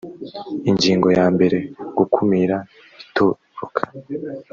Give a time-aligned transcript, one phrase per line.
[0.69, 1.57] ingingo ya mbere
[1.97, 2.57] gukumira
[3.03, 3.81] itoroka